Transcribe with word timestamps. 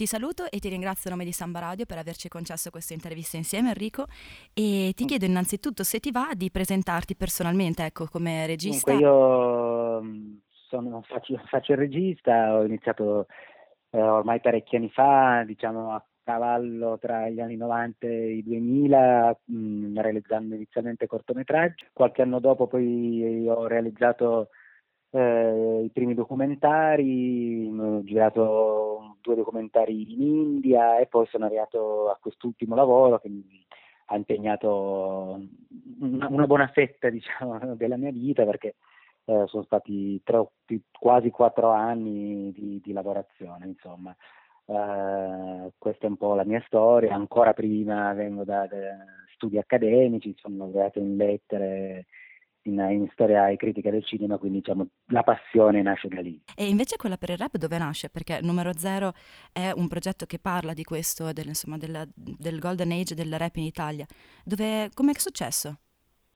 Ti 0.00 0.06
saluto 0.06 0.50
e 0.50 0.60
ti 0.60 0.70
ringrazio 0.70 1.10
a 1.10 1.12
nome 1.12 1.26
di 1.26 1.32
Samba 1.32 1.58
Radio 1.58 1.84
per 1.84 1.98
averci 1.98 2.30
concesso 2.30 2.70
questa 2.70 2.94
intervista 2.94 3.36
insieme 3.36 3.68
Enrico 3.68 4.06
e 4.54 4.92
ti 4.96 5.04
chiedo 5.04 5.26
innanzitutto 5.26 5.82
se 5.82 6.00
ti 6.00 6.10
va 6.10 6.30
di 6.34 6.50
presentarti 6.50 7.14
personalmente, 7.14 7.84
ecco, 7.84 8.06
come 8.10 8.46
regista. 8.46 8.92
Dunque 8.92 9.06
io 9.06 10.02
mm, 10.02 10.36
sono, 10.70 11.02
faccio, 11.02 11.38
faccio, 11.44 11.72
il 11.72 11.78
regista, 11.80 12.56
ho 12.56 12.64
iniziato 12.64 13.26
eh, 13.90 14.00
ormai 14.00 14.40
parecchi 14.40 14.76
anni 14.76 14.88
fa, 14.88 15.44
diciamo 15.44 15.92
a 15.92 16.02
cavallo 16.24 16.96
tra 16.98 17.28
gli 17.28 17.40
anni 17.40 17.56
90 17.56 18.06
e 18.06 18.36
i 18.36 18.42
2000, 18.42 19.38
mh, 19.44 19.54
mm, 19.54 19.98
realizzando 19.98 20.54
inizialmente 20.54 21.06
cortometraggi. 21.06 21.88
Qualche 21.92 22.22
anno 22.22 22.40
dopo 22.40 22.66
poi 22.66 23.46
ho 23.46 23.66
realizzato 23.66 24.48
eh, 25.10 25.82
i 25.84 25.90
primi 25.90 26.14
documentari, 26.14 27.68
ho 27.68 28.02
girato 28.04 29.16
due 29.20 29.34
documentari 29.34 30.12
in 30.12 30.22
India 30.22 30.98
e 30.98 31.06
poi 31.06 31.26
sono 31.26 31.46
arrivato 31.46 32.10
a 32.10 32.18
quest'ultimo 32.20 32.74
lavoro 32.74 33.18
che 33.18 33.28
mi 33.28 33.64
ha 34.06 34.16
impegnato 34.16 35.40
una, 36.00 36.28
una 36.28 36.46
buona 36.46 36.68
fetta 36.68 37.08
diciamo, 37.10 37.74
della 37.74 37.96
mia 37.96 38.10
vita 38.10 38.44
perché 38.44 38.76
eh, 39.24 39.44
sono 39.46 39.62
stati 39.64 40.20
tre, 40.22 40.46
quasi 40.90 41.30
quattro 41.30 41.70
anni 41.70 42.52
di, 42.52 42.80
di 42.82 42.92
lavorazione, 42.92 43.66
insomma. 43.66 44.14
Uh, 44.70 45.72
questa 45.78 46.06
è 46.06 46.08
un 46.08 46.16
po' 46.16 46.34
la 46.34 46.44
mia 46.44 46.62
storia, 46.64 47.12
ancora 47.12 47.52
prima 47.52 48.12
vengo 48.12 48.44
da, 48.44 48.68
da 48.68 49.04
studi 49.34 49.58
accademici, 49.58 50.32
sono 50.36 50.58
laureato 50.58 51.00
in 51.00 51.16
lettere 51.16 52.06
in, 52.62 52.78
in, 52.90 53.08
storia 53.12 53.48
e 53.48 53.56
critica 53.56 53.90
del 53.90 54.04
cinema, 54.04 54.36
quindi 54.38 54.58
diciamo 54.58 54.86
la 55.06 55.22
passione 55.22 55.82
nasce 55.82 56.08
da 56.08 56.20
lì. 56.20 56.40
E 56.56 56.68
invece 56.68 56.96
quella 56.96 57.16
per 57.16 57.30
il 57.30 57.38
rap 57.38 57.56
dove 57.56 57.78
nasce? 57.78 58.10
Perché 58.10 58.40
Numero 58.42 58.72
Zero 58.76 59.12
è 59.52 59.70
un 59.74 59.88
progetto 59.88 60.26
che 60.26 60.38
parla 60.38 60.72
di 60.72 60.84
questo, 60.84 61.32
del, 61.32 61.48
insomma, 61.48 61.76
del, 61.76 62.08
del 62.14 62.58
golden 62.58 62.90
age 62.92 63.14
del 63.14 63.34
rap 63.36 63.56
in 63.56 63.64
Italia. 63.64 64.06
Dove, 64.44 64.90
com'è 64.94 65.12
successo? 65.14 65.78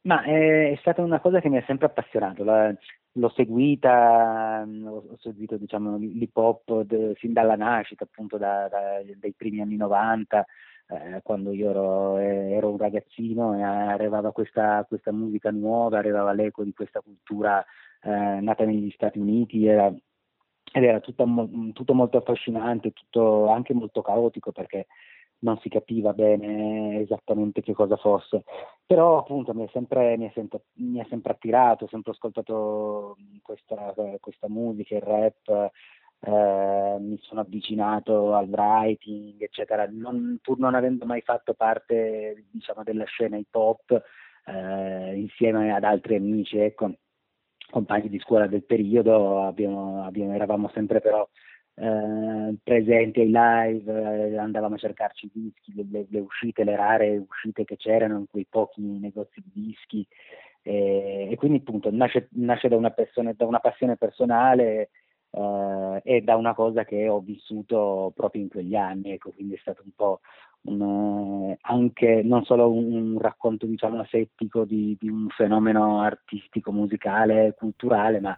Ma 0.02 0.22
è, 0.22 0.72
è, 0.72 0.76
stata 0.80 1.02
una 1.02 1.20
cosa 1.20 1.40
che 1.40 1.48
mi 1.48 1.56
ha 1.56 1.64
sempre 1.66 1.86
appassionato, 1.86 2.44
la, 2.44 2.74
l'ho 3.12 3.32
seguita, 3.34 4.66
ho 4.66 5.16
seguito 5.20 5.56
diciamo, 5.56 5.96
l'hip 5.96 6.36
hop 6.36 6.82
de, 6.82 7.14
fin 7.16 7.32
dalla 7.32 7.56
nascita, 7.56 8.04
appunto 8.04 8.36
da, 8.36 8.68
da, 8.68 9.02
dai 9.16 9.32
primi 9.36 9.60
anni 9.60 9.76
90, 9.76 10.44
eh, 10.88 11.20
quando 11.22 11.52
io 11.52 11.70
ero, 11.70 12.16
ero, 12.18 12.70
un 12.70 12.78
ragazzino 12.78 13.56
e 13.56 13.62
arrivava 13.62 14.32
questa, 14.32 14.84
questa, 14.86 15.12
musica 15.12 15.50
nuova, 15.50 15.98
arrivava 15.98 16.32
l'eco 16.32 16.62
di 16.62 16.72
questa 16.72 17.00
cultura 17.00 17.64
eh, 18.02 18.40
nata 18.40 18.64
negli 18.64 18.90
Stati 18.90 19.18
Uniti 19.18 19.66
era, 19.66 19.86
ed 19.86 20.82
era 20.82 21.00
tutto, 21.00 21.24
tutto 21.72 21.94
molto 21.94 22.18
affascinante, 22.18 22.92
tutto 22.92 23.48
anche 23.48 23.72
molto 23.72 24.02
caotico 24.02 24.52
perché 24.52 24.86
non 25.44 25.58
si 25.58 25.68
capiva 25.68 26.12
bene 26.12 27.00
esattamente 27.00 27.60
che 27.60 27.74
cosa 27.74 27.96
fosse, 27.96 28.44
però 28.84 29.18
appunto 29.18 29.52
mi, 29.54 29.66
è 29.66 29.70
sempre, 29.72 30.16
sempre, 30.32 31.32
attirato, 31.32 31.84
ho 31.84 31.88
sempre 31.88 32.12
ascoltato 32.12 33.16
questa, 33.42 33.94
questa 34.20 34.48
musica, 34.48 34.94
il 34.96 35.02
rap, 35.02 35.70
eh, 36.26 36.96
mi 37.00 37.18
sono 37.22 37.40
avvicinato 37.40 38.34
al 38.34 38.48
writing, 38.48 39.40
eccetera, 39.42 39.86
non, 39.90 40.38
pur 40.40 40.58
non 40.58 40.74
avendo 40.74 41.04
mai 41.04 41.20
fatto 41.20 41.52
parte 41.54 42.46
diciamo, 42.50 42.82
della 42.82 43.04
scena 43.04 43.36
hip 43.36 43.54
hop, 43.54 44.02
eh, 44.46 45.14
insieme 45.16 45.74
ad 45.74 45.84
altri 45.84 46.16
amici, 46.16 46.58
ecco, 46.58 46.92
compagni 47.70 48.08
di 48.08 48.18
scuola 48.20 48.46
del 48.46 48.64
periodo, 48.64 49.42
abbiamo, 49.42 50.04
abbiamo, 50.04 50.32
eravamo 50.32 50.70
sempre 50.72 51.00
però 51.00 51.28
eh, 51.74 52.54
presenti 52.62 53.20
ai 53.20 53.30
live, 53.30 54.30
eh, 54.30 54.38
andavamo 54.38 54.76
a 54.76 54.78
cercarci 54.78 55.26
i 55.26 55.30
dischi, 55.32 55.74
le, 55.74 56.06
le, 56.08 56.20
uscite, 56.20 56.64
le 56.64 56.76
rare 56.76 57.16
uscite 57.18 57.64
che 57.64 57.76
c'erano 57.76 58.18
in 58.18 58.26
quei 58.30 58.46
pochi 58.48 58.80
negozi 58.80 59.42
di 59.44 59.66
dischi. 59.66 60.06
E, 60.62 61.28
e 61.30 61.36
quindi 61.36 61.58
appunto 61.58 61.90
nasce, 61.92 62.28
nasce 62.32 62.68
da, 62.68 62.76
una 62.76 62.90
persona, 62.90 63.34
da, 63.34 63.44
una 63.44 63.58
passione 63.58 63.96
personale 63.96 64.88
eh, 65.34 66.00
e 66.04 66.20
da 66.22 66.36
una 66.36 66.54
cosa 66.54 66.84
che 66.84 67.08
ho 67.08 67.20
vissuto 67.20 68.12
proprio 68.14 68.42
in 68.42 68.48
quegli 68.48 68.76
anni, 68.76 69.12
ecco, 69.12 69.32
quindi 69.32 69.54
è 69.54 69.58
stato 69.58 69.82
un 69.84 69.90
po' 69.94 70.20
un, 70.62 71.50
eh, 71.50 71.58
anche 71.62 72.22
non 72.22 72.44
solo 72.44 72.70
un, 72.70 72.92
un 72.94 73.18
racconto 73.18 73.66
diciamo 73.66 74.00
asettico 74.00 74.64
di, 74.64 74.96
di 74.98 75.08
un 75.08 75.28
fenomeno 75.28 76.00
artistico, 76.00 76.72
musicale, 76.72 77.54
culturale, 77.56 78.20
ma 78.20 78.36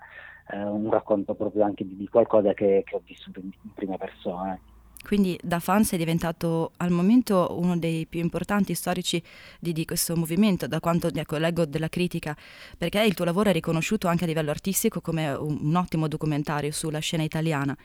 eh, 0.49 0.63
un 0.63 0.91
racconto 0.91 1.35
proprio 1.35 1.65
anche 1.65 1.85
di, 1.87 1.97
di 1.97 2.09
qualcosa 2.09 2.55
che, 2.55 2.83
che, 2.85 2.97
ho 2.97 3.03
vissuto 3.05 3.41
in, 3.41 3.51
in 3.63 3.73
prima 3.75 3.97
persona. 3.97 4.59
Quindi 5.07 5.39
da 5.41 5.61
fan 5.61 5.85
sei 5.85 6.01
diventato 6.01 6.73
al 6.79 6.91
momento 6.91 7.55
uno 7.61 7.79
dei 7.79 8.07
più 8.07 8.19
importanti 8.19 8.75
storici 8.75 9.23
di, 9.61 9.73
di, 9.73 9.85
questo 9.85 10.17
movimento, 10.17 10.67
da 10.67 10.81
quanto 10.81 11.07
ecco, 11.15 11.37
leggo 11.37 11.65
della 11.65 11.89
critica, 11.89 12.37
perché 12.77 13.05
il 13.05 13.15
tuo 13.15 13.25
lavoro 13.25 13.51
è 13.51 13.53
riconosciuto 13.53 14.09
anche 14.09 14.25
a 14.25 14.27
livello 14.27 14.51
artistico 14.51 15.01
come 15.01 15.29
un, 15.29 15.59
un 15.63 15.75
ottimo 15.77 16.09
documentario 16.09 16.73
sulla 16.73 16.99
scena 16.99 17.23
italiana. 17.23 17.77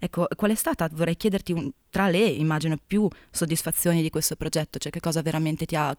Ecco, 0.00 0.26
qual 0.34 0.50
è 0.50 0.56
stata, 0.56 0.88
vorrei 0.92 1.16
chiederti, 1.16 1.52
un, 1.52 1.70
tra 1.90 2.08
le, 2.08 2.18
immagino, 2.18 2.76
più 2.84 3.08
soddisfazioni 3.30 4.02
di 4.02 4.10
questo 4.10 4.34
progetto, 4.34 4.80
cioè 4.80 4.90
che 4.90 4.98
cosa 4.98 5.22
veramente 5.22 5.66
ti 5.66 5.76
ha, 5.76 5.94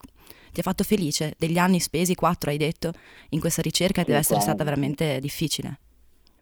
ti 0.52 0.60
ha 0.60 0.64
fatto 0.64 0.84
felice? 0.84 1.36
Degli 1.38 1.58
anni 1.58 1.80
spesi, 1.80 2.16
quattro 2.16 2.50
hai 2.50 2.58
detto, 2.58 2.92
in 3.30 3.40
questa 3.40 3.62
ricerca 3.62 4.04
deve 4.04 4.18
essere 4.18 4.42
stata 4.42 4.66
veramente 4.66 5.22
difficile. 5.22 5.80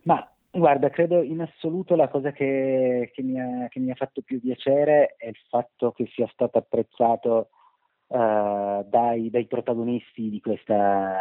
Ma 0.06 0.33
Guarda, 0.56 0.92
credo 0.92 1.24
in 1.24 1.42
assoluto 1.42 1.96
la 1.96 2.08
cosa 2.10 2.32
che, 2.32 3.10
che, 3.12 3.24
mi 3.24 3.40
ha, 3.40 3.68
che, 3.70 3.80
mi 3.80 3.90
ha, 3.90 3.96
fatto 3.96 4.22
più 4.22 4.40
piacere 4.40 5.16
è 5.18 5.28
il 5.28 5.38
fatto 5.50 5.92
che 5.94 6.06
sia 6.14 6.28
stato 6.32 6.60
apprezzato 6.60 7.50
uh, 8.06 8.84
dai, 8.88 9.32
dai, 9.32 9.48
protagonisti 9.48 10.30
di, 10.30 10.40
questa, 10.40 11.18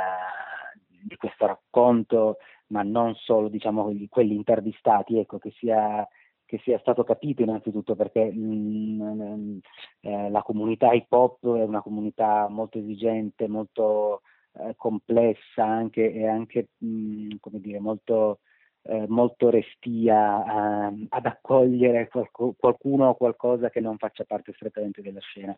di, 0.85 1.17
questo 1.17 1.47
racconto, 1.47 2.37
ma 2.69 2.83
non 2.83 3.15
solo 3.15 3.49
diciamo, 3.49 3.91
quelli 4.11 4.35
intervistati, 4.35 5.17
ecco, 5.17 5.39
che 5.39 5.53
sia, 5.53 6.07
che 6.45 6.61
sia 6.63 6.79
stato 6.81 7.03
capito 7.03 7.41
innanzitutto 7.41 7.97
perché 7.97 8.31
mh, 8.31 9.03
mm, 9.03 9.59
eh, 10.01 10.31
la 10.31 10.43
comunità 10.43 10.93
hip 10.93 11.11
hop 11.11 11.57
è 11.57 11.63
una 11.65 11.81
comunità 11.81 12.49
molto 12.51 12.77
esigente, 12.77 13.49
molto 13.49 14.21
eh, 14.59 14.75
complessa 14.77 15.65
anche, 15.65 16.13
e 16.13 16.27
anche 16.27 16.69
mh, 16.77 16.87
mm, 16.87 17.31
come 17.41 17.61
dire, 17.61 17.81
molto 17.81 18.41
eh, 18.85 19.07
molto 19.09 19.51
restia 19.51 20.45
a, 20.45 20.93
ad 21.09 21.27
accogliere 21.27 22.09
qualco, 22.09 22.55
qualcuno 22.59 23.09
o 23.09 23.15
qualcosa 23.15 23.71
che 23.71 23.81
non 23.81 23.97
faccia 23.99 24.25
parte 24.25 24.53
strettamente 24.55 25.03
della 25.03 25.21
scena. 25.21 25.57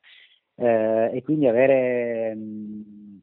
Eh, 0.57 1.11
e 1.15 1.23
quindi 1.23 1.47
avere, 1.49 2.35
mh, 2.35 2.41
mm, 2.41 3.17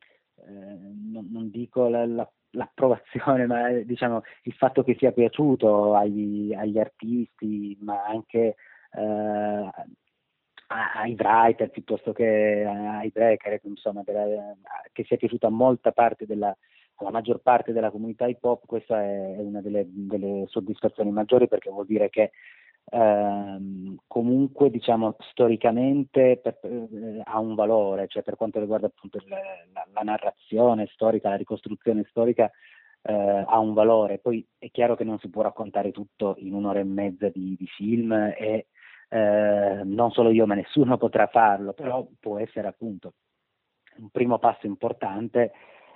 eh, 0.47 0.93
non, 1.11 1.27
non, 1.31 1.49
dico 1.49 1.87
la, 1.87 2.05
la, 2.05 2.29
l'approvazione, 2.51 3.45
ma 3.47 3.69
diciamo 3.71 4.21
il 4.43 4.53
fatto 4.53 4.83
che 4.83 4.95
sia 4.97 5.11
piaciuto 5.11 5.95
agli, 5.95 6.53
agli 6.53 6.79
artisti, 6.79 7.77
ma 7.81 8.03
anche 8.03 8.55
eh, 8.93 9.69
ai 10.67 11.15
writer 11.17 11.69
piuttosto 11.69 12.13
che 12.13 12.65
ai 12.65 13.09
breaker, 13.11 13.59
insomma, 13.63 14.03
della, 14.03 14.55
che 14.91 15.03
sia 15.03 15.17
piaciuto 15.17 15.47
a 15.47 15.49
molta 15.49 15.91
parte 15.91 16.25
della, 16.25 16.55
alla 17.01 17.11
maggior 17.11 17.39
parte 17.39 17.73
della 17.73 17.91
comunità 17.91 18.25
hip 18.27 18.43
hop 18.43 18.65
questa 18.65 19.01
è 19.03 19.35
una 19.37 19.61
delle, 19.61 19.85
delle 19.87 20.45
soddisfazioni 20.47 21.11
maggiori 21.11 21.47
perché 21.47 21.69
vuol 21.69 21.85
dire 21.85 22.09
che 22.09 22.31
ehm, 22.89 23.95
comunque 24.07 24.69
diciamo 24.69 25.15
storicamente 25.19 26.39
per, 26.41 26.59
eh, 26.63 27.21
ha 27.23 27.39
un 27.39 27.55
valore, 27.55 28.07
cioè 28.07 28.23
per 28.23 28.35
quanto 28.35 28.59
riguarda 28.59 28.87
appunto 28.87 29.19
la, 29.27 29.37
la, 29.73 29.87
la 29.91 30.01
narrazione 30.01 30.87
storica, 30.91 31.29
la 31.29 31.35
ricostruzione 31.35 32.05
storica 32.09 32.51
eh, 33.03 33.43
ha 33.45 33.59
un 33.59 33.73
valore. 33.73 34.19
Poi 34.19 34.45
è 34.57 34.69
chiaro 34.71 34.95
che 34.95 35.03
non 35.03 35.19
si 35.19 35.29
può 35.29 35.41
raccontare 35.41 35.91
tutto 35.91 36.35
in 36.39 36.53
un'ora 36.53 36.79
e 36.79 36.83
mezza 36.83 37.29
di, 37.29 37.55
di 37.57 37.67
film 37.67 38.11
e 38.11 38.67
eh, 39.09 39.81
non 39.83 40.11
solo 40.11 40.29
io 40.31 40.45
ma 40.45 40.55
nessuno 40.55 40.97
potrà 40.97 41.27
farlo, 41.27 41.73
però 41.73 42.05
può 42.19 42.39
essere 42.39 42.67
appunto 42.67 43.13
un 43.97 44.09
primo 44.09 44.39
passo 44.39 44.67
importante 44.67 45.51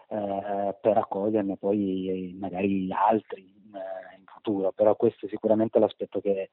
eh, 0.08 0.76
per 0.82 0.98
accoglierne 0.98 1.58
poi 1.58 2.36
magari 2.40 2.92
altri 2.92 3.42
in, 3.42 3.74
in, 4.18 4.24
futuro, 4.26 4.72
però 4.72 4.96
questo 4.96 5.26
è 5.26 5.30
sicuramente 5.30 5.80
l'aspetto 5.80 6.22
che, 6.22 6.52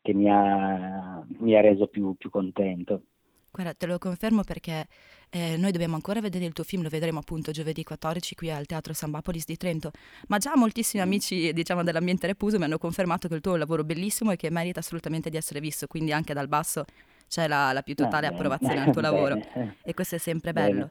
che 0.00 0.14
mi, 0.14 0.30
ha, 0.30 1.24
mi, 1.38 1.56
ha, 1.56 1.60
reso 1.60 1.86
più, 1.86 2.14
più 2.16 2.30
contento. 2.30 3.02
Guarda, 3.50 3.72
te 3.74 3.86
lo 3.86 3.98
confermo 3.98 4.42
perché 4.42 4.86
eh, 5.30 5.56
noi 5.56 5.70
dobbiamo 5.70 5.94
ancora 5.94 6.20
vedere 6.20 6.44
il 6.44 6.52
tuo 6.52 6.64
film, 6.64 6.82
lo 6.82 6.88
vedremo 6.88 7.20
appunto 7.20 7.52
giovedì 7.52 7.84
14 7.84 8.34
qui 8.34 8.50
al 8.50 8.66
Teatro 8.66 8.92
Sambapolis 8.92 9.44
di 9.44 9.56
Trento, 9.56 9.92
ma 10.26 10.38
già 10.38 10.52
moltissimi 10.56 11.02
mm. 11.02 11.06
amici 11.06 11.52
diciamo 11.52 11.84
dell'ambiente 11.84 12.26
Repuso 12.26 12.58
mi 12.58 12.64
hanno 12.64 12.78
confermato 12.78 13.28
che 13.28 13.34
il 13.34 13.40
tuo 13.40 13.52
è 13.52 13.54
un 13.54 13.60
lavoro 13.60 13.84
bellissimo 13.84 14.32
e 14.32 14.36
che 14.36 14.50
merita 14.50 14.80
assolutamente 14.80 15.30
di 15.30 15.36
essere 15.36 15.60
visto, 15.60 15.86
quindi 15.86 16.12
anche 16.12 16.34
dal 16.34 16.48
basso 16.48 16.84
c'è 17.34 17.48
la, 17.48 17.72
la 17.72 17.82
più 17.82 17.96
totale 17.96 18.28
ah, 18.28 18.30
approvazione 18.30 18.80
al 18.80 18.90
tuo 18.94 19.00
lavoro. 19.00 19.36
e 19.82 19.92
questo 19.92 20.14
è 20.14 20.18
sempre 20.18 20.52
bello. 20.52 20.86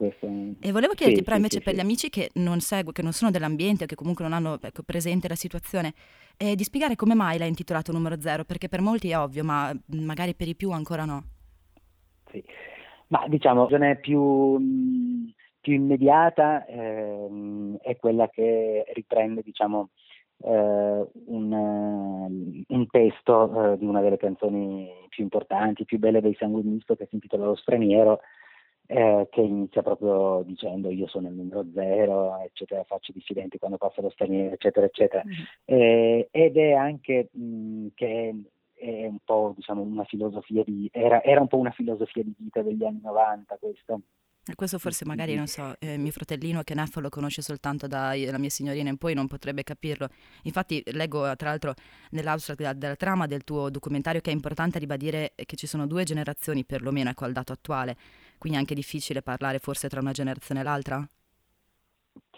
E 0.60 0.72
volevo 0.72 0.92
chiederti 0.92 1.22
però 1.22 1.36
invece 1.36 1.62
per 1.62 1.74
gli 1.74 1.80
amici 1.80 2.10
che 2.10 2.28
non 2.34 2.60
seguono, 2.60 2.92
che 2.92 3.02
non 3.02 3.12
sono 3.12 3.30
dell'ambiente 3.30 3.84
o 3.84 3.86
che 3.86 3.94
comunque 3.94 4.24
non 4.24 4.34
hanno 4.34 4.58
ecco, 4.60 4.82
presente 4.82 5.26
la 5.26 5.36
situazione, 5.36 5.94
eh, 6.36 6.54
di 6.54 6.62
spiegare 6.62 6.96
come 6.96 7.14
mai 7.14 7.38
l'hai 7.38 7.48
intitolato 7.48 7.92
numero 7.92 8.20
zero, 8.20 8.44
perché 8.44 8.68
per 8.68 8.82
molti 8.82 9.08
è 9.08 9.18
ovvio, 9.18 9.42
ma 9.42 9.72
magari 9.86 10.34
per 10.34 10.48
i 10.48 10.54
più 10.54 10.70
ancora 10.70 11.06
no. 11.06 11.22
Sì, 12.30 12.44
ma 13.08 13.24
diciamo, 13.26 13.66
la 13.66 13.82
è 13.82 13.96
più, 13.96 14.60
più 15.60 15.72
immediata 15.72 16.66
ehm, 16.66 17.78
è 17.80 17.96
quella 17.96 18.28
che 18.28 18.84
riprende, 18.92 19.40
diciamo, 19.42 19.88
eh, 20.42 21.06
un, 21.26 22.64
un, 22.66 22.86
testo 22.90 23.72
eh, 23.72 23.78
di 23.78 23.86
una 23.86 24.00
delle 24.00 24.16
canzoni 24.16 25.03
più 25.14 25.22
importanti, 25.22 25.84
più 25.84 25.98
belle 25.98 26.20
dei 26.20 26.34
Sanguinisto 26.34 26.96
che 26.96 27.06
si 27.06 27.14
intitola 27.14 27.46
Lo 27.46 27.54
straniero, 27.54 28.20
eh, 28.86 29.28
che 29.30 29.40
inizia 29.40 29.82
proprio 29.82 30.42
dicendo 30.44 30.90
io 30.90 31.06
sono 31.06 31.28
il 31.28 31.34
numero 31.34 31.64
zero, 31.72 32.38
eccetera, 32.40 32.82
faccio 32.84 33.12
dissidenti 33.12 33.58
quando 33.58 33.78
passa 33.78 34.02
lo 34.02 34.10
straniero, 34.10 34.54
eccetera, 34.54 34.86
eccetera. 34.86 35.22
Mm-hmm. 35.24 36.22
ed 36.30 36.56
è 36.56 36.72
anche 36.72 37.28
mh, 37.30 37.86
che 37.94 38.34
è 38.74 39.06
un 39.06 39.18
po' 39.24 39.54
diciamo 39.56 39.82
una 39.82 40.04
filosofia 40.04 40.62
di, 40.64 40.88
era, 40.92 41.22
era 41.22 41.40
un 41.40 41.46
po' 41.46 41.58
una 41.58 41.70
filosofia 41.70 42.22
di 42.22 42.34
vita 42.36 42.60
degli 42.60 42.84
anni 42.84 43.00
90 43.02 43.56
questo 43.58 44.00
questo 44.54 44.78
forse 44.78 45.06
magari, 45.06 45.34
non 45.34 45.46
so, 45.46 45.74
eh, 45.78 45.96
mio 45.96 46.10
fratellino 46.10 46.62
che 46.62 46.74
Neff 46.74 46.96
lo 46.96 47.08
conosce 47.08 47.40
soltanto 47.40 47.86
dalla 47.86 48.38
mia 48.38 48.50
signorina 48.50 48.90
in 48.90 48.98
poi 48.98 49.14
non 49.14 49.26
potrebbe 49.26 49.62
capirlo. 49.62 50.08
Infatti 50.42 50.82
leggo 50.92 51.34
tra 51.36 51.48
l'altro 51.48 51.72
nell'abstract 52.10 52.60
della, 52.60 52.72
della, 52.74 52.96
trama 52.96 53.26
del 53.26 53.42
tuo 53.42 53.70
documentario 53.70 54.20
che 54.20 54.30
è 54.30 54.34
importante 54.34 54.78
ribadire 54.78 55.32
che 55.34 55.56
ci 55.56 55.66
sono 55.66 55.86
due 55.86 56.04
generazioni 56.04 56.64
perlomeno, 56.64 57.10
ecco, 57.10 57.24
al 57.24 57.32
dato 57.32 57.52
attuale. 57.52 57.96
Quindi 58.36 58.58
è 58.58 58.60
anche 58.60 58.74
difficile 58.74 59.22
parlare 59.22 59.58
forse 59.58 59.88
tra 59.88 60.00
una 60.00 60.12
generazione 60.12 60.60
e 60.60 60.64
l'altra? 60.64 61.08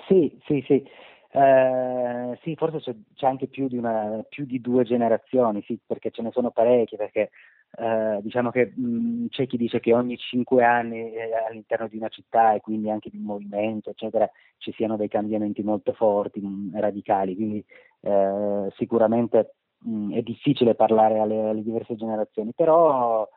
Sì, 0.07 0.39
sì, 0.45 0.63
sì. 0.67 0.85
Eh, 1.33 2.39
sì, 2.43 2.55
forse 2.55 2.79
c'è, 2.79 2.95
c'è 3.15 3.27
anche 3.27 3.49
più 3.49 3.69
di, 3.69 3.77
una, 3.77 4.25
più 4.29 4.47
di, 4.47 4.61
due 4.61 4.85
generazioni, 4.85 5.63
sì, 5.67 5.79
perché 5.85 6.11
ce 6.11 6.23
ne 6.23 6.31
sono 6.33 6.51
parecchie, 6.51 6.97
perché 6.97 7.31
eh, 7.79 8.21
diciamo 8.23 8.51
che 8.51 8.73
mh, 8.75 9.27
c'è 9.29 9.47
chi 9.47 9.57
dice 9.57 9.81
che 9.81 9.93
ogni 9.93 10.17
cinque 10.17 10.65
anni 10.65 11.13
eh, 11.13 11.35
all'interno 11.49 11.89
di 11.89 11.97
una 11.99 12.09
città 12.09 12.55
e 12.55 12.61
quindi 12.61 12.91
anche 12.91 13.11
di 13.11 13.19
un 13.19 13.25
movimento, 13.25 13.91
eccetera, 13.91 14.29
ci 14.59 14.73
siano 14.73 14.97
dei 14.97 15.09
cambiamenti 15.09 15.63
molto 15.63 15.93
forti, 15.93 16.41
mh, 16.41 16.79
radicali, 16.81 17.35
quindi 17.35 17.65
eh, 18.01 18.69
sicuramente 18.77 19.57
mh, 19.79 20.15
è 20.15 20.23
difficile 20.23 20.75
parlare 20.75 21.19
alle, 21.19 21.51
alle 21.51 21.63
diverse 21.63 21.97
generazioni, 21.97 22.53
però, 22.55 23.29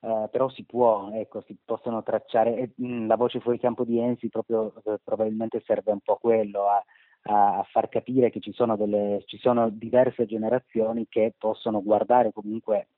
eh, 0.00 0.28
però 0.30 0.48
si 0.48 0.64
può, 0.64 1.10
ecco, 1.12 1.42
si 1.42 1.56
possono 1.64 2.02
tracciare, 2.02 2.56
e, 2.56 2.72
la 3.06 3.16
voce 3.16 3.40
fuori 3.40 3.58
campo 3.58 3.84
di 3.84 3.98
Ensi 3.98 4.28
proprio 4.28 4.72
eh, 4.84 4.98
probabilmente 5.04 5.62
serve 5.66 5.92
un 5.92 6.00
po' 6.00 6.16
quello, 6.16 6.68
a, 6.68 6.82
a, 7.24 7.62
far 7.70 7.88
capire 7.88 8.30
che 8.30 8.40
ci 8.40 8.52
sono, 8.52 8.76
delle, 8.76 9.22
ci 9.26 9.38
sono 9.38 9.68
diverse 9.68 10.24
generazioni 10.26 11.06
che 11.08 11.34
possono 11.36 11.82
guardare 11.82 12.32
comunque 12.32 12.88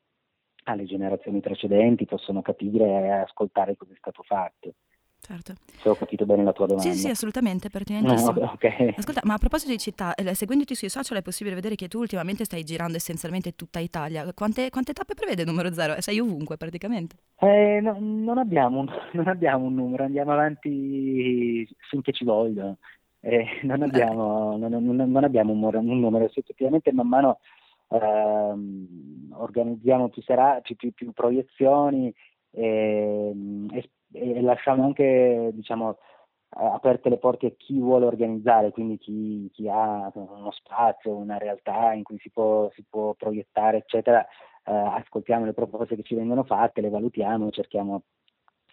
alle 0.73 0.85
generazioni 0.85 1.41
precedenti, 1.41 2.05
possono 2.07 2.43
capire 2.43 2.85
e 2.85 3.11
ascoltare 3.11 3.77
cosa 3.77 3.93
è 3.93 3.97
stato 3.99 4.23
fatto. 4.23 4.75
Certo. 5.21 5.53
Se 5.77 5.89
ho 5.89 5.95
capito 5.95 6.25
bene 6.25 6.43
la 6.43 6.53
tua 6.53 6.67
domanda. 6.67 6.91
Sì, 6.91 6.99
sì, 6.99 7.09
assolutamente, 7.09 7.69
pertinentissimo. 7.69 8.33
No, 8.33 8.53
okay. 8.55 8.95
Ascolta, 8.97 9.21
ma 9.25 9.35
a 9.35 9.39
proposito 9.39 9.71
di 9.71 9.79
città, 9.79 10.15
eh, 10.15 10.35
seguendoti 10.35 10.75
sui 10.75 10.89
social 10.89 11.19
è 11.19 11.23
possibile 11.23 11.55
vedere 11.55 11.75
che 11.75 11.87
tu 11.87 11.99
ultimamente 11.99 12.45
stai 12.45 12.65
girando 12.65 12.97
essenzialmente 12.97 13.55
tutta 13.55 13.79
Italia. 13.79 14.33
Quante, 14.33 14.71
quante 14.71 14.95
tappe 14.95 15.15
prevede 15.15 15.43
il 15.43 15.49
numero 15.49 15.71
zero? 15.73 16.01
Sei 16.01 16.19
ovunque 16.19 16.57
praticamente. 16.57 17.17
Eh, 17.41 17.81
no, 17.83 17.99
non, 18.01 18.39
abbiamo, 18.39 18.87
non, 19.13 19.29
abbiamo, 19.29 19.67
un 19.67 19.75
numero, 19.75 20.05
andiamo 20.05 20.33
avanti 20.33 21.69
finché 21.91 22.13
ci 22.13 22.25
vogliono. 22.25 22.79
Eh, 23.21 23.61
non, 23.65 23.83
abbiamo, 23.83 24.57
non, 24.57 24.71
non, 24.71 25.25
abbiamo, 25.25 25.53
un, 25.53 25.63
un 25.63 26.01
numero, 26.01 26.25
effettivamente 26.25 26.93
man 26.93 27.09
mano 27.09 27.41
ehm, 27.89 29.35
organizziamo 29.37 30.09
più, 30.09 30.23
serate, 30.23 30.75
più, 30.75 30.93
più 30.93 31.13
proiezioni 31.13 32.13
e, 32.51 33.35
e, 33.71 33.91
e, 34.13 34.41
lasciamo 34.43 34.85
anche 34.85 35.51
diciamo, 35.53 35.99
aperte 36.51 37.09
le 37.09 37.19
porte 37.19 37.47
a 37.47 37.53
chi 37.57 37.79
vuole 37.79 38.07
organizzare, 38.07 38.71
quindi 38.71 38.99
chi, 38.99 39.51
chi, 39.53 39.69
ha 39.69 40.11
uno 40.15 40.51
spazio, 40.53 41.15
una 41.15 41.39
realtà 41.39 41.93
in 41.93 42.03
cui 42.03 42.19
si 42.19 42.31
può, 42.31 42.71
si 42.75 42.85
può 42.89 43.15
proiettare, 43.15 43.79
eccetera, 43.79 44.23
eh, 44.23 44.73
ascoltiamo 44.73 45.45
le 45.45 45.53
proposte 45.53 45.97
che 45.97 46.03
ci 46.03 46.15
vengono 46.15 46.45
fatte, 46.45 46.81
le 46.81 46.91
valutiamo, 46.91 47.51
cerchiamo 47.51 48.03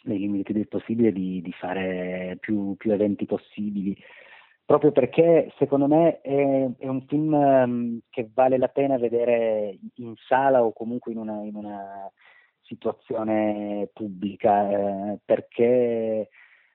nei 0.04 0.20
limiti 0.20 0.54
del 0.54 0.68
possibile 0.68 1.12
di, 1.12 1.42
di 1.42 1.52
fare 1.52 2.38
più, 2.40 2.76
più 2.78 2.92
eventi 2.92 3.26
possibili 3.26 3.96
proprio 4.66 4.92
perché 4.92 5.54
secondo 5.58 5.88
me 5.88 6.22
è, 6.22 6.68
è 6.78 6.88
un 6.88 7.06
film 7.08 7.34
um, 7.34 8.00
che 8.10 8.30
vale 8.34 8.58
la 8.58 8.68
pena 8.68 8.98
vedere 8.98 9.78
in 9.96 10.16
sala 10.28 10.64
o 10.64 10.74
comunque 10.74 11.12
in 11.12 11.20
una, 11.20 11.42
in 11.44 11.56
una 11.56 12.12
situazione 12.62 13.90
pubblica, 13.94 14.70
eh, 14.70 15.20
perché 15.24 16.30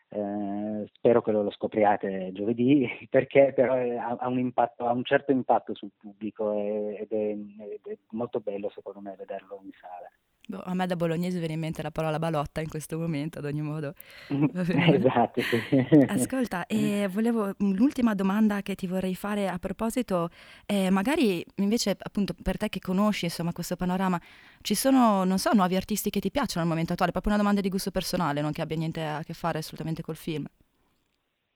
eh, 0.08 0.90
spero 0.92 1.22
che 1.22 1.32
lo, 1.32 1.42
lo, 1.42 1.50
scopriate 1.50 2.30
giovedì, 2.32 2.86
perché 3.10 3.52
però 3.54 3.74
ha, 3.74 4.16
ha, 4.18 4.28
un 4.28 4.38
impatto, 4.38 4.86
ha, 4.86 4.92
un 4.92 5.04
certo 5.04 5.32
impatto 5.32 5.74
sul 5.74 5.90
pubblico 5.96 6.52
ed 6.52 7.10
è, 7.10 7.30
ed 7.30 7.80
è 7.84 7.98
molto 8.10 8.40
bello 8.40 8.70
secondo 8.70 9.00
me 9.00 9.14
vederlo 9.16 9.60
in 9.62 9.70
sala. 9.80 10.10
Boh, 10.50 10.62
a 10.64 10.74
me 10.74 10.84
da 10.84 10.96
bolognese 10.96 11.38
viene 11.38 11.54
in 11.54 11.60
mente 11.60 11.80
la 11.80 11.92
parola 11.92 12.18
balotta 12.18 12.60
in 12.60 12.68
questo 12.68 12.98
momento, 12.98 13.38
ad 13.38 13.44
ogni 13.44 13.60
modo. 13.60 13.94
esatto. 14.28 15.40
Ascolta, 16.08 16.66
e 16.66 17.08
volevo, 17.08 17.54
l'ultima 17.58 18.14
domanda 18.14 18.60
che 18.62 18.74
ti 18.74 18.88
vorrei 18.88 19.14
fare 19.14 19.48
a 19.48 19.58
proposito, 19.58 20.28
è 20.66 20.90
magari 20.90 21.44
invece 21.56 21.96
appunto 21.96 22.34
per 22.42 22.56
te 22.56 22.68
che 22.68 22.80
conosci 22.80 23.26
insomma 23.26 23.52
questo 23.52 23.76
panorama, 23.76 24.20
ci 24.60 24.74
sono, 24.74 25.22
non 25.22 25.38
so, 25.38 25.52
nuovi 25.52 25.76
artisti 25.76 26.10
che 26.10 26.18
ti 26.18 26.32
piacciono 26.32 26.64
al 26.64 26.68
momento 26.68 26.94
attuale? 26.94 27.12
Proprio 27.12 27.32
una 27.32 27.40
domanda 27.40 27.60
di 27.60 27.68
gusto 27.68 27.92
personale, 27.92 28.40
non 28.40 28.50
che 28.50 28.62
abbia 28.62 28.76
niente 28.76 29.04
a 29.04 29.22
che 29.22 29.34
fare 29.34 29.58
assolutamente 29.58 30.02
col 30.02 30.16
film. 30.16 30.44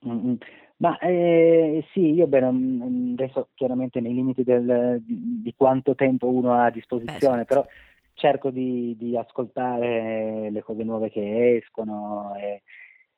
Mm-hmm. 0.06 0.34
Ma 0.76 0.98
eh, 0.98 1.84
sì, 1.92 2.12
io 2.12 2.26
beh, 2.26 2.42
adesso 2.42 3.48
chiaramente 3.54 4.00
nei 4.00 4.12
limiti 4.12 4.44
del, 4.44 5.00
di, 5.02 5.54
quanto 5.56 5.94
tempo 5.94 6.28
uno 6.28 6.52
ha 6.52 6.66
a 6.66 6.70
disposizione, 6.70 7.38
Beh, 7.38 7.44
però 7.44 7.66
cerco 8.14 8.50
di, 8.50 8.96
di, 8.96 9.16
ascoltare 9.16 10.50
le 10.50 10.62
cose 10.62 10.84
nuove 10.84 11.10
che 11.10 11.56
escono 11.56 12.34
e, 12.36 12.62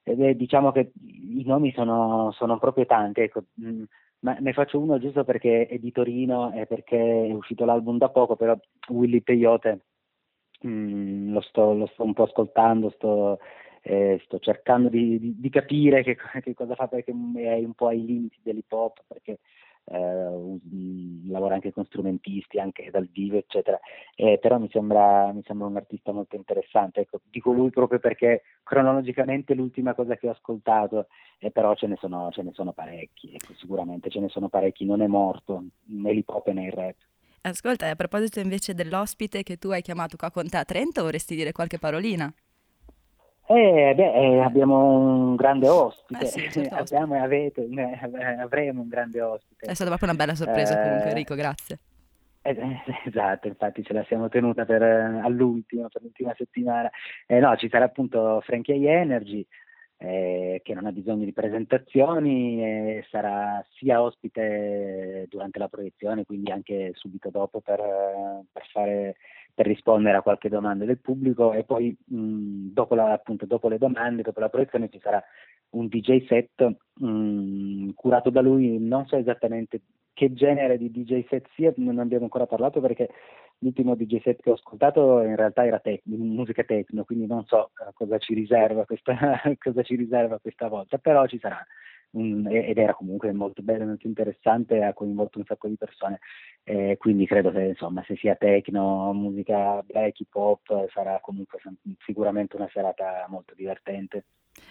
e 0.02 0.34
diciamo 0.36 0.72
che 0.72 0.92
i 1.06 1.42
nomi 1.44 1.72
sono, 1.72 2.32
sono 2.32 2.58
proprio 2.58 2.86
tanti. 2.86 3.20
Ecco, 3.20 3.44
mm, 3.60 3.84
ma 4.20 4.36
ne 4.40 4.52
faccio 4.52 4.80
uno 4.80 4.98
giusto 4.98 5.24
perché 5.24 5.66
è 5.66 5.78
di 5.78 5.92
Torino 5.92 6.52
e 6.52 6.66
perché 6.66 7.26
è 7.26 7.32
uscito 7.32 7.64
l'album 7.64 7.98
da 7.98 8.08
poco, 8.08 8.36
però 8.36 8.56
Willy 8.88 9.20
Peyote 9.20 9.80
mm, 10.66 11.32
lo, 11.32 11.40
sto, 11.42 11.74
lo, 11.74 11.86
sto, 11.86 12.02
un 12.02 12.14
po' 12.14 12.24
ascoltando, 12.24 12.90
sto, 12.90 13.38
eh, 13.82 14.20
sto 14.24 14.38
cercando 14.38 14.88
di, 14.88 15.18
di, 15.20 15.38
di 15.38 15.50
capire 15.50 16.02
che, 16.02 16.16
che, 16.42 16.54
cosa 16.54 16.74
fa 16.74 16.88
perché 16.88 17.12
è 17.12 17.54
un 17.54 17.74
po' 17.74 17.88
ai 17.88 18.04
limiti 18.04 18.38
dell'hip 18.42 18.72
hop, 18.72 19.04
perché 19.06 19.38
eh, 19.86 20.58
lavora 21.28 21.54
anche 21.54 21.72
con 21.72 21.84
strumentisti, 21.84 22.58
anche 22.58 22.90
dal 22.90 23.08
vivo, 23.10 23.36
eccetera. 23.36 23.78
Eh, 24.14 24.38
però 24.40 24.58
mi 24.58 24.68
sembra, 24.70 25.32
mi 25.32 25.42
sembra, 25.44 25.66
un 25.66 25.76
artista 25.76 26.12
molto 26.12 26.36
interessante. 26.36 27.00
Ecco, 27.00 27.20
dico 27.30 27.52
lui 27.52 27.70
proprio 27.70 27.98
perché 27.98 28.42
cronologicamente 28.62 29.52
è 29.52 29.56
l'ultima 29.56 29.94
cosa 29.94 30.16
che 30.16 30.28
ho 30.28 30.32
ascoltato, 30.32 31.06
eh, 31.38 31.50
però 31.50 31.74
ce 31.74 31.86
ne 31.86 31.96
sono, 31.96 32.30
ce 32.30 32.42
ne 32.42 32.52
sono 32.52 32.72
parecchi, 32.72 33.32
ecco, 33.34 33.54
sicuramente 33.54 34.10
ce 34.10 34.20
ne 34.20 34.28
sono 34.28 34.48
parecchi, 34.48 34.84
non 34.84 35.02
è 35.02 35.06
morto 35.06 35.64
né 35.86 36.12
l'hip 36.12 36.28
hop 36.28 36.48
né 36.50 36.66
il 36.66 36.72
rap. 36.72 36.96
Ascolta, 37.42 37.88
a 37.88 37.94
proposito 37.94 38.40
invece 38.40 38.74
dell'ospite 38.74 39.44
che 39.44 39.56
tu 39.56 39.68
hai 39.68 39.82
chiamato 39.82 40.16
qua 40.16 40.32
con 40.32 40.48
te 40.48 40.56
a 40.56 40.64
Trento, 40.64 41.02
vorresti 41.02 41.36
dire 41.36 41.52
qualche 41.52 41.78
parolina? 41.78 42.32
Eh, 43.48 43.92
beh, 43.94 44.12
eh, 44.12 44.40
abbiamo 44.40 45.28
un 45.28 45.36
grande 45.36 45.68
ospite, 45.68 46.24
eh 46.24 46.26
sì, 46.26 46.50
certo 46.50 46.74
abbiamo 46.74 47.14
e 47.14 47.18
avete, 47.18 47.64
eh, 47.64 48.40
avremo 48.40 48.82
un 48.82 48.88
grande 48.88 49.20
ospite. 49.20 49.66
È 49.66 49.74
stata 49.74 49.90
proprio 49.90 50.08
una 50.10 50.18
bella 50.18 50.34
sorpresa 50.34 50.80
comunque 50.80 51.10
Enrico, 51.10 51.34
grazie. 51.36 51.78
Eh, 52.42 52.56
esatto, 53.06 53.46
infatti 53.46 53.84
ce 53.84 53.92
la 53.92 54.04
siamo 54.04 54.28
tenuta 54.28 54.64
per, 54.64 54.82
all'ultimo, 54.82 55.88
per 55.88 56.02
l'ultima 56.02 56.34
settimana. 56.36 56.90
no, 57.28 57.56
ci 57.56 57.68
sarà 57.68 57.84
appunto 57.84 58.40
Frankie 58.44 58.90
Energy, 58.90 59.46
eh, 59.98 60.60
che 60.62 60.74
non 60.74 60.86
ha 60.86 60.92
bisogno 60.92 61.24
di 61.24 61.32
presentazioni 61.32 62.62
e 62.62 63.06
sarà 63.10 63.64
sia 63.76 64.02
ospite 64.02 65.26
durante 65.28 65.58
la 65.58 65.68
proiezione, 65.68 66.24
quindi 66.24 66.50
anche 66.50 66.90
subito 66.94 67.30
dopo 67.30 67.60
per, 67.60 67.80
per, 68.52 68.66
fare, 68.70 69.16
per 69.56 69.66
rispondere 69.66 70.18
a 70.18 70.22
qualche 70.22 70.50
domanda 70.50 70.84
del 70.84 71.00
pubblico 71.00 71.54
e 71.54 71.64
poi 71.64 71.96
mh, 72.08 72.74
dopo, 72.74 72.94
la, 72.94 73.12
appunto, 73.12 73.46
dopo, 73.46 73.68
le 73.70 73.78
domande, 73.78 74.20
dopo 74.20 74.38
la 74.38 74.50
proiezione 74.50 74.90
ci 74.90 75.00
sarà 75.00 75.22
un 75.70 75.86
DJ 75.86 76.26
set 76.26 76.76
mh, 76.92 77.92
curato 77.94 78.28
da 78.28 78.42
lui, 78.42 78.78
non 78.78 79.06
so 79.06 79.16
esattamente 79.16 79.80
che 80.12 80.34
genere 80.34 80.76
di 80.76 80.90
DJ 80.90 81.26
set 81.28 81.48
sia, 81.54 81.72
non 81.76 81.98
abbiamo 81.98 82.24
ancora 82.24 82.46
parlato 82.46 82.82
perché 82.82 83.08
l'ultimo 83.60 83.94
DJ 83.94 84.20
set 84.20 84.42
che 84.42 84.50
ho 84.50 84.54
ascoltato 84.54 85.22
in 85.22 85.36
realtà 85.36 85.64
era 85.64 85.78
tec- 85.78 86.04
musica 86.04 86.62
techno, 86.62 87.04
quindi 87.04 87.26
non 87.26 87.44
so 87.46 87.70
uh, 87.78 87.92
cosa, 87.94 88.18
ci 88.18 88.34
riserva 88.34 88.84
questa, 88.84 89.40
cosa 89.58 89.82
ci 89.82 89.96
riserva 89.96 90.38
questa 90.38 90.68
volta, 90.68 90.98
però 90.98 91.26
ci 91.26 91.38
sarà. 91.38 91.64
Un, 92.16 92.48
ed 92.50 92.78
era 92.78 92.94
comunque 92.94 93.30
molto 93.32 93.60
bello, 93.62 93.84
molto 93.84 94.06
interessante, 94.06 94.82
ha 94.82 94.94
coinvolto 94.94 95.38
un 95.38 95.44
sacco 95.44 95.68
di 95.68 95.76
persone, 95.76 96.20
eh, 96.64 96.96
quindi 96.98 97.26
credo 97.26 97.50
che 97.50 97.62
insomma 97.62 98.02
se 98.06 98.16
sia 98.16 98.34
techno, 98.36 99.12
musica 99.12 99.82
black, 99.84 100.20
hip 100.20 100.34
hop, 100.34 100.88
sarà 100.92 101.20
comunque 101.20 101.58
sicuramente 102.06 102.56
una 102.56 102.70
serata 102.72 103.26
molto 103.28 103.52
divertente. 103.54 104.24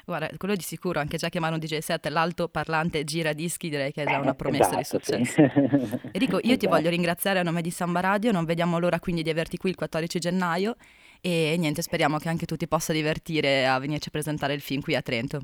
Guarda, 0.03 0.29
quello 0.37 0.55
di 0.55 0.63
sicuro, 0.63 0.99
anche 0.99 1.17
già 1.17 1.29
chiamare 1.29 1.53
un 1.53 1.59
DJ 1.59 1.77
set 1.77 2.07
l'alto 2.07 2.47
parlante 2.47 3.03
gira 3.03 3.33
dischi, 3.33 3.69
direi 3.69 3.91
che 3.91 4.03
è 4.03 4.05
già 4.05 4.19
una 4.19 4.31
eh, 4.31 4.35
promessa 4.35 4.79
esatto, 4.79 5.15
di 5.15 5.25
successo. 5.25 5.87
Sì. 5.87 5.99
Enrico, 6.13 6.37
io 6.37 6.41
esatto. 6.41 6.57
ti 6.57 6.67
voglio 6.67 6.89
ringraziare 6.89 7.39
a 7.39 7.43
nome 7.43 7.61
di 7.61 7.69
Samba 7.69 7.99
Radio, 7.99 8.31
non 8.31 8.45
vediamo 8.45 8.79
l'ora 8.79 8.99
quindi 8.99 9.21
di 9.21 9.29
averti 9.29 9.57
qui 9.57 9.69
il 9.69 9.75
14 9.75 10.17
gennaio 10.17 10.75
e 11.21 11.55
niente, 11.59 11.83
speriamo 11.83 12.17
che 12.17 12.29
anche 12.29 12.45
tu 12.45 12.55
ti 12.55 12.67
possa 12.67 12.91
divertire 12.93 13.67
a 13.67 13.77
venirci 13.79 14.07
a 14.07 14.11
presentare 14.11 14.53
il 14.53 14.61
film 14.61 14.81
qui 14.81 14.95
a 14.95 15.01
Trento. 15.01 15.41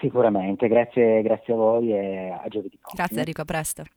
Sicuramente, 0.00 0.66
grazie, 0.66 1.22
grazie 1.22 1.52
a 1.52 1.56
voi 1.56 1.92
e 1.92 2.30
a 2.30 2.48
giovedì. 2.48 2.78
Grazie 2.94 3.18
Enrico, 3.18 3.42
a 3.42 3.44
presto. 3.44 3.84